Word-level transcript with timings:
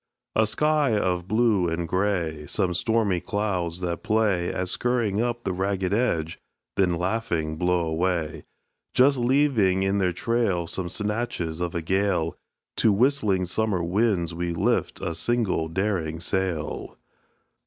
A 0.35 0.47
sky 0.47 0.97
of 0.97 1.27
blue 1.27 1.69
and 1.69 1.87
grey; 1.87 2.47
Some 2.47 2.73
stormy 2.73 3.19
clouds 3.19 3.81
that 3.81 4.01
play 4.01 4.51
At 4.51 4.67
scurrying 4.69 5.21
up 5.21 5.45
with 5.45 5.55
ragged 5.55 5.93
edge, 5.93 6.39
then 6.75 6.95
laughing 6.95 7.55
blow 7.55 7.85
away, 7.85 8.45
Just 8.95 9.19
leaving 9.19 9.83
in 9.83 9.99
their 9.99 10.11
trail 10.11 10.65
Some 10.65 10.89
snatches 10.89 11.59
of 11.61 11.75
a 11.75 11.83
gale; 11.83 12.35
To 12.77 12.91
whistling 12.91 13.45
summer 13.45 13.83
winds 13.83 14.33
we 14.33 14.53
lift 14.55 14.99
a 15.01 15.13
single 15.13 15.67
daring 15.67 16.19
sail. 16.19 16.97